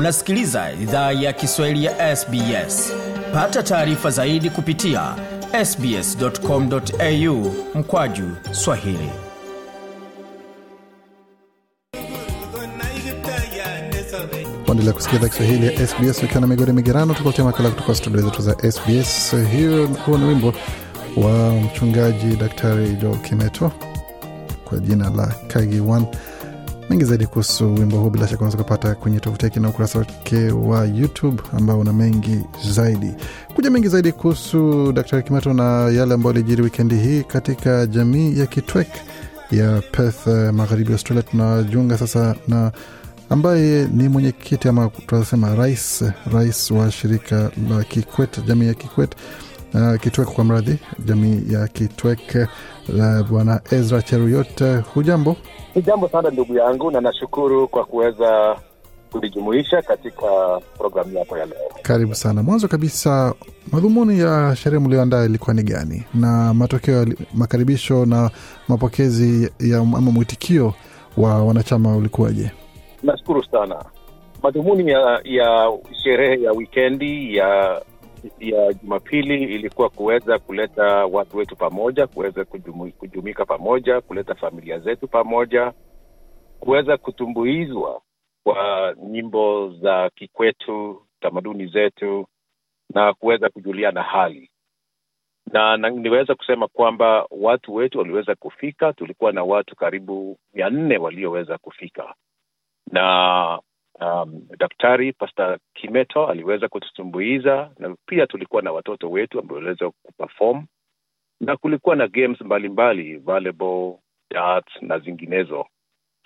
[0.00, 2.92] unasikiliza idhaa ya kiswahili ya sbs
[3.34, 5.14] pata taarifa zaidi kupitia
[5.64, 9.10] sbscomau mkwaju swahili
[14.66, 18.42] kuendelea kusikia idhaa Kiswahili ya SBS ukiwa na migodi migerano, tukuletea makala kutoka studio zetu
[18.42, 19.34] za SBS.
[19.52, 20.54] Hiyo huo ni wimbo
[21.16, 23.72] wa mchungaji Daktari Joel Kimeto
[24.64, 25.80] kwa jina la Kagi.
[26.90, 30.36] Mengi zaidi kuhusu wimbo huu bila shaka unaweza kupata kwenye tovuti yake na ukurasa wake
[30.50, 32.40] wa YouTube ambao una mengi
[32.70, 33.10] zaidi.
[33.54, 38.46] Kuja mengi zaidi kuhusu Daktari Kimato na yale ambayo alijiri wikendi hii katika jamii ya
[38.46, 38.88] Kitwek
[39.50, 41.22] ya Perth, magharibi Australia.
[41.22, 42.72] Tunajiunga sasa na
[43.30, 49.14] ambaye ni mwenyekiti ama tunasema rais rais wa shirika la Kikwet, jamii ya Kikwet
[49.74, 52.20] uh, Kitwek kwa mradhi, jamii ya Kitwek
[52.88, 55.36] uh, bwana Ezra Cheruyot, hujambo?
[55.86, 58.56] jambo sana ndugu yangu, na nashukuru kwa kuweza
[59.12, 61.58] kujijumuisha katika programu yako ya leo.
[61.82, 62.42] Karibu sana.
[62.42, 63.34] Mwanzo kabisa,
[63.72, 68.30] madhumuni ya sherehe mlioandaa ilikuwa ni gani, na matokeo ya makaribisho na
[68.68, 70.74] mapokezi ya ama mwitikio
[71.16, 72.50] wa wanachama ulikuwaje?
[73.02, 73.84] Nashukuru sana.
[74.42, 77.80] Madhumuni ya, ya sherehe ya wikendi ya
[78.38, 82.44] ya Jumapili ilikuwa kuweza kuleta watu wetu pamoja, kuweza
[82.98, 85.72] kujumika pamoja, kuleta familia zetu pamoja,
[86.60, 88.02] kuweza kutumbuizwa
[88.44, 92.26] kwa nyimbo za kikwetu, tamaduni zetu
[92.94, 94.50] na kuweza kujuliana hali
[95.52, 98.92] na, na niweza kusema kwamba watu wetu waliweza kufika.
[98.92, 102.14] Tulikuwa na watu karibu mia nne walioweza kufika
[102.92, 103.60] na
[104.00, 110.66] um, daktari Pasta Kimeto aliweza kututumbuiza na pia tulikuwa na watoto wetu ambao waliweza kuperform
[111.40, 113.98] na kulikuwa na games mbalimbali volleyball,
[114.30, 115.66] darts na zinginezo.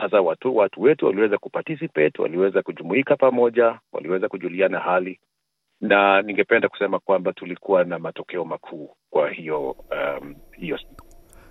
[0.00, 5.20] Sasa watu watu wetu waliweza kuparticipate, waliweza kujumuika pamoja, waliweza kujuliana hali,
[5.80, 10.78] na ningependa kusema kwamba tulikuwa na matokeo makuu kwa hiyo um, hiyo.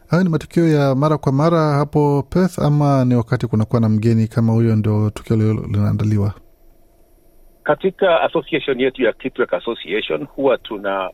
[0.09, 4.27] Hayo ni matukio ya mara kwa mara hapo Perth, ama ni wakati kunakuwa na mgeni
[4.27, 6.33] kama huyo ndio tukio linaandaliwa?
[7.63, 11.11] Katika association yetu ya Kitwek Association huwa tuna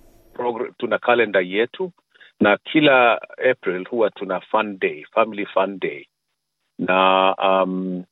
[0.77, 1.91] tuna kalenda yetu,
[2.39, 6.05] na kila April huwa tuna fun day, family fun day,
[6.79, 8.03] na um,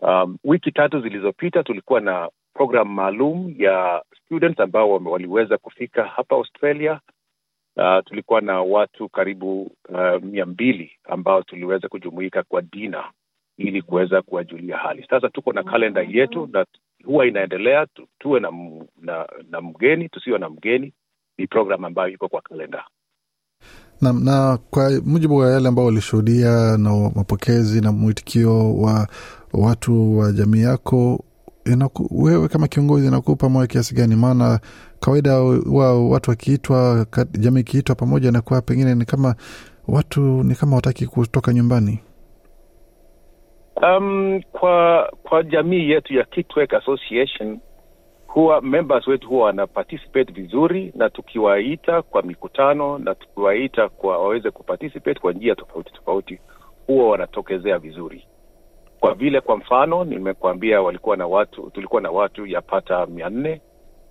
[0.00, 7.00] um, wiki tatu zilizopita tulikuwa na program maalum ya students ambao waliweza kufika hapa Australia.
[7.78, 13.04] Uh, tulikuwa na watu karibu uh, mia mbili ambao tuliweza kujumuika kwa dina
[13.56, 15.06] ili kuweza kuwajulia hali.
[15.10, 16.66] Sasa tuko na kalenda yetu na
[17.04, 18.50] huwa inaendelea tu, tuwe na,
[19.00, 20.92] na, na mgeni tusiwe na mgeni,
[21.38, 22.84] ni program ambayo iko kwa kalenda.
[24.00, 29.08] Na, na kwa mujibu wa yale ambao walishuhudia na mapokezi na mwitikio wa
[29.52, 31.24] watu wa jamii yako
[31.72, 34.16] inaku, wewe kama kiongozi inakupa moyo kiasi gani?
[34.16, 34.60] Maana
[35.00, 35.38] kawaida
[35.72, 37.06] wa watu wakiitwa,
[37.38, 39.34] jamii ikiitwa pamoja, nakuwa pengine ni kama
[39.88, 41.98] watu ni kama wataki kutoka nyumbani.
[43.82, 47.58] Um, kwa kwa jamii yetu ya Kitwek Association
[48.26, 54.50] huwa members wetu huwa wana participate vizuri, na tukiwaita kwa mikutano na tukiwaita kwa waweze
[54.50, 56.38] kuparticipate kwa njia tofauti tofauti,
[56.86, 58.26] huwa wanatokezea vizuri
[59.00, 63.60] kwa vile kwa mfano nimekuambia walikuwa na watu tulikuwa na watu yapata mia nne.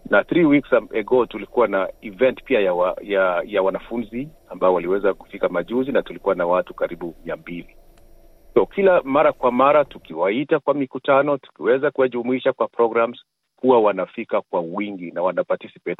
[0.09, 5.13] Na three weeks ago tulikuwa na event pia ya, wa, ya, ya wanafunzi ambao waliweza
[5.13, 7.75] kufika majuzi na tulikuwa na watu karibu mia mbili.
[8.53, 13.19] So kila mara kwa mara tukiwaita kwa mikutano tukiweza kuwajumuisha kwa programs
[13.61, 15.45] huwa wanafika kwa wingi na wana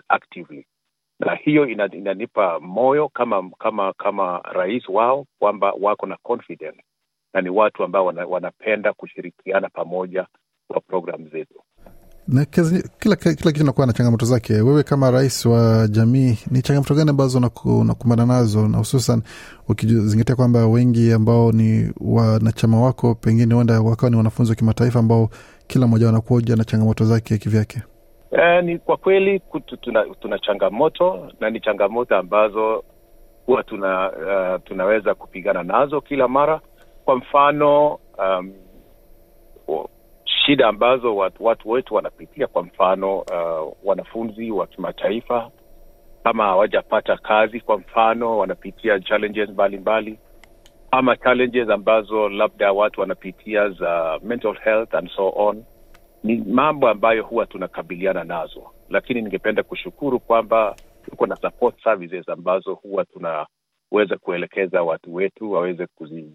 [0.07, 0.65] actively.
[1.19, 6.83] Na hiyo inanipa moyo kama kama kama rais wao kwamba wako na confidence
[7.37, 10.25] na ni watu ambao wana, wanapenda kushirikiana pamoja
[10.67, 11.53] kwa programu zetu.
[12.27, 14.53] Na kazi, kila, kila kitu nakuwa na changamoto zake.
[14.53, 19.21] Wewe kama rais wa jamii, ni changamoto gani ambazo unakumbana nazo, na hususan
[19.69, 25.29] ukizingatia kwamba wengi ambao ni wanachama wako pengine huenda wakawa ni wanafunzi wa kimataifa ambao
[25.67, 27.81] kila mmoja wanakuja na changamoto zake kivyake?
[28.31, 32.83] E, ni kwa kweli kutu, tuna, tuna changamoto na ni changamoto ambazo
[33.45, 36.61] huwa tuna, uh, tunaweza kupigana nazo kila mara
[37.07, 38.53] kwa mfano um,
[40.25, 45.51] shida ambazo watu, watu wetu wanapitia, kwa mfano uh, wanafunzi wa kimataifa
[46.23, 50.19] kama hawajapata kazi, kwa mfano wanapitia challenges mbalimbali
[50.91, 55.63] ama challenges ambazo labda watu wanapitia za mental health and so on.
[56.23, 60.75] Ni mambo ambayo huwa tunakabiliana nazo, lakini ningependa kushukuru kwamba
[61.05, 66.31] tuko na support services ambazo huwa tunaweza kuelekeza watu wetu waweze kuzi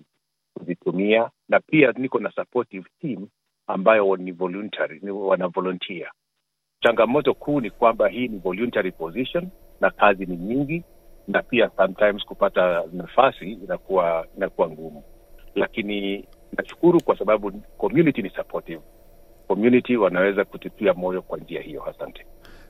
[0.55, 3.27] kuzitumia na pia niko na supportive team
[3.67, 5.51] ambayo ni voluntary, ni wana.
[6.81, 9.49] Changamoto kuu ni kwamba hii ni voluntary position
[9.81, 10.83] na kazi ni nyingi,
[11.29, 15.03] na pia sometimes kupata nafasi inakuwa inakuwa ngumu,
[15.55, 16.25] lakini
[16.57, 18.83] nashukuru kwa sababu community ni supportive.
[19.49, 21.85] Community wanaweza kututia moyo kwa njia hiyo.
[21.89, 22.27] Asante.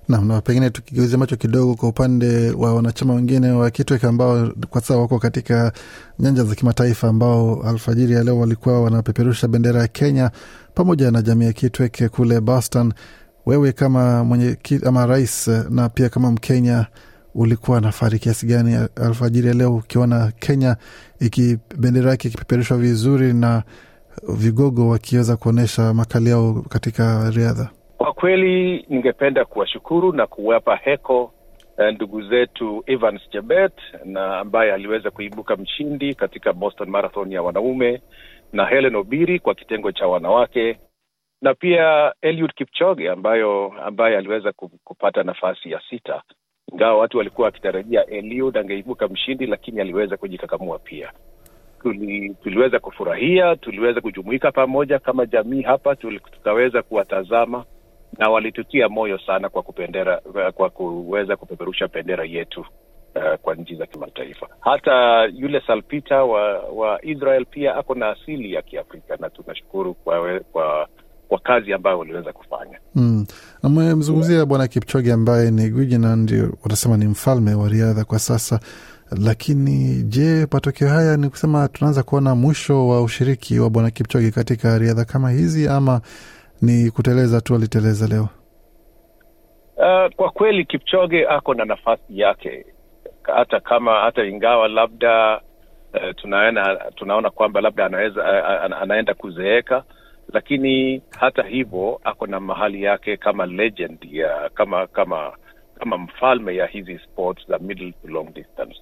[0.08, 4.80] Naam, na pengine tukigeuzia macho kidogo kwa upande wa wanachama wengine wa Kitwek ambao kwa
[4.80, 5.72] sasa wako katika
[6.18, 10.30] nyanja za kimataifa, ambao alfajiri ya leo walikuwa wanapeperusha bendera ya Kenya
[10.74, 12.92] pamoja na jamii ya Kitwek kule Boston.
[13.46, 14.56] Wewe kama mwenye
[14.86, 16.86] ama rais na pia kama Mkenya,
[17.34, 20.76] ulikuwa na fahari kiasi gani alfajiri ya leo ukiona Kenya
[21.20, 23.62] iki bendera yake ikipeperushwa vizuri na
[24.28, 27.68] vigogo wakiweza kuonyesha makali yao katika riadha?
[28.02, 31.32] Kwa kweli ningependa kuwashukuru na kuwapa heko
[31.94, 33.72] ndugu zetu Evans Chebet
[34.04, 38.02] na ambaye aliweza kuibuka mshindi katika Boston Marathon ya wanaume
[38.52, 40.78] na Helen Obiri kwa kitengo cha wanawake
[41.42, 44.52] na pia Eliud Kipchoge ambayo ambaye aliweza
[44.84, 46.22] kupata nafasi ya sita,
[46.72, 51.12] ingawa watu walikuwa wakitarajia Eliud angeibuka mshindi, lakini aliweza kujikakamua pia.
[51.82, 57.64] Tuli, tuliweza kufurahia, tuliweza kujumuika pamoja kama jamii hapa, tukaweza kuwatazama
[58.18, 60.20] na walitutia moyo sana kwa kupendera,
[60.54, 62.60] kwa kuweza kupeperusha bendera yetu
[63.14, 64.46] uh, kwa nchi za kimataifa.
[64.60, 70.40] Hata yule Salpita wa, wa Israel pia ako na asili ya Kiafrika na tunashukuru kwa,
[70.52, 70.88] kwa,
[71.28, 72.78] kwa kazi ambayo waliweza kufanya.
[72.94, 73.26] Mm.
[73.62, 78.60] Amemzungumzia Bwana Kipchoge ambaye ni gwiji na ndio watasema ni mfalme wa riadha kwa sasa,
[79.24, 84.78] lakini je, matokeo haya ni kusema tunaanza kuona mwisho wa ushiriki wa Bwana Kipchoge katika
[84.78, 86.00] riadha kama hizi ama
[86.62, 88.28] ni kuteleza tu aliteleza leo?
[89.76, 92.66] Uh, kwa kweli Kipchoge ako na nafasi yake,
[93.22, 95.40] hata kama hata ingawa labda
[95.94, 99.84] uh, tunaona tunaona kwamba labda anaweza uh, anaenda kuzeeka,
[100.32, 105.32] lakini hata hivyo ako na mahali yake kama legend ya kama kama
[105.78, 108.76] kama mfalme ya hizi sports za middle to long distance.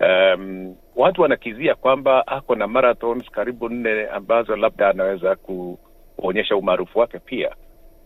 [0.00, 5.78] Um, watu wanakizia kwamba ako na marathons karibu nne ambazo labda anaweza ku
[6.16, 7.48] kuonyesha umaarufu wake pia.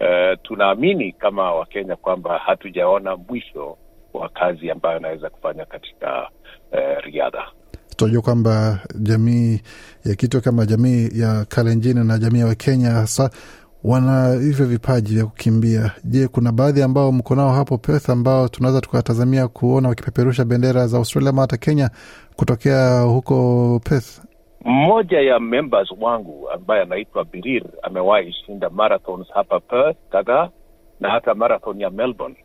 [0.00, 3.76] Uh, tunaamini kama Wakenya kwamba hatujaona mwisho
[4.12, 6.28] wa kazi ambayo anaweza kufanya katika
[6.72, 7.42] uh, riadha.
[7.96, 9.60] Tunajua kwamba jamii
[10.04, 13.30] ya Kitwe kama jamii ya kalenjini na jamii ya Wakenya hasa
[13.84, 15.90] wana hivyo vipaji vya kukimbia.
[16.04, 20.96] Je, kuna baadhi ambao mko nao hapo Perth ambao tunaweza tukawatazamia kuona wakipeperusha bendera za
[20.98, 21.90] Australia ama hata Kenya
[22.36, 24.20] kutokea huko Perth?
[24.64, 30.50] Mmoja ya members wangu ambaye anaitwa Birir amewahi shinda marathons hapa Perth kadhaa
[31.00, 32.36] na hata marathon ya Melbourne.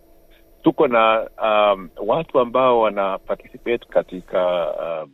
[0.63, 4.71] Tuko na um, watu ambao wana participate katika
[5.03, 5.11] um,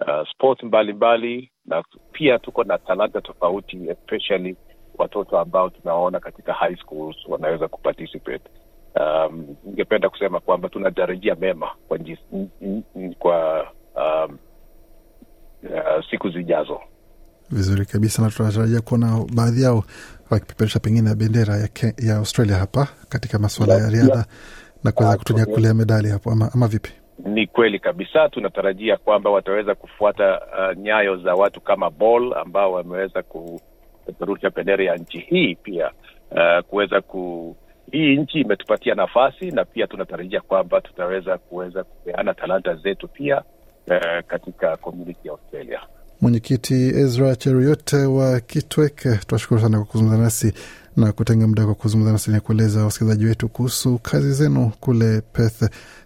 [0.00, 4.56] uh, sports mbalimbali na pia tuko na talanta tofauti especially
[4.98, 8.50] watoto ambao tunaona katika high schools wanaweza kuparticipate.
[9.00, 9.56] Um,
[10.10, 13.66] kusema kwamba tunatarajia mema kwa, njis, n, n, n, kwa
[13.96, 14.38] um,
[15.62, 16.80] Uh, siku zijazo.
[17.50, 19.84] Vizuri kabisa, na tunatarajia kuona baadhi yao
[20.30, 24.26] wakipeperusha pengine bendera ya, ke, ya Australia hapa katika masuala yeah, ya riadha yeah,
[24.84, 26.90] na kuweza kutunyakulia medali hapo ama, ama vipi?
[27.24, 33.22] Ni kweli kabisa, tunatarajia kwamba wataweza kufuata uh, nyayo za watu kama Ball ambao wameweza
[33.22, 35.90] kupeperusha bendera ya nchi hii pia
[36.30, 37.56] uh, kuweza ku
[37.92, 43.57] hii nchi imetupatia nafasi na pia tunatarajia kwamba tutaweza kuweza kupeana talanta zetu pia Uh,
[44.26, 45.80] katika community ya Australia.
[46.20, 50.52] Mwenyekiti Ezra Cheruyot wa Kitwek, tunashukuru sana kwa kuzungumza nasi
[50.96, 55.62] na kutenga muda kwa kuzungumza nasi na kueleza wasikilizaji wetu kuhusu kazi zenu kule Perth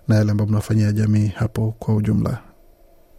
[0.09, 2.39] na yale ambayo mnafanyia jamii hapo kwa ujumla.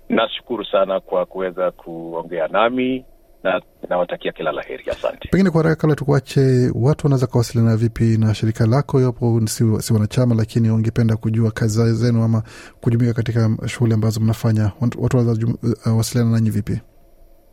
[0.10, 3.06] Nashukuru sana kwa kuweza kuongea nami
[3.44, 4.84] na nawatakia kila la heri.
[4.90, 5.30] Asante.
[5.32, 9.94] Pengine kwa haraka, kabla tukuache, watu wanaweza kuwasiliana vipi na shirika lako iwapo si, si
[9.94, 12.44] wanachama, lakini wangependa kujua kazi zenu ama
[12.82, 14.72] kujumuika katika shughuli ambazo mnafanya?
[14.98, 15.48] Watu wanaweza
[15.86, 16.82] uh, wasiliana nanyi vipi?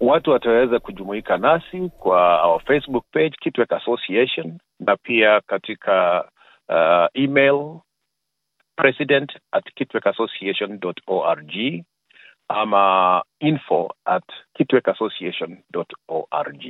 [0.00, 6.24] Watu wataweza kujumuika nasi kwa our Facebook page Kitwek Association na pia katika
[6.68, 7.78] uh, email
[8.76, 11.84] president at kitwekassociation.org
[12.50, 16.62] ama info at kitwekassociation.org.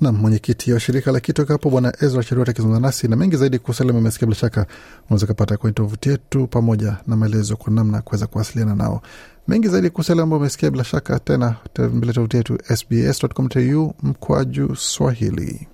[0.00, 3.58] Nam mwenyekiti wa shirika la Kitwek hapo Bwana Ezra Cheruiyot akizungumza nasi na mengi zaidi
[3.58, 4.66] kuhusu yale umesikia, bila shaka
[5.06, 9.02] unaweza kupata kwenye tovuti yetu pamoja na maelezo kwa namna ya kuweza kuwasiliana nao.
[9.48, 15.68] Mengi zaidi kuhusu yale ambayo umesikia, bila shaka tena tembele tovuti yetu sbs.com.au mkwaju Swahili.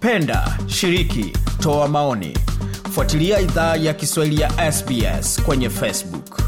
[0.00, 2.38] Penda, shiriki, toa maoni,
[2.90, 6.41] fuatilia idhaa ya Kiswahili ya SBS kwenye Facebook.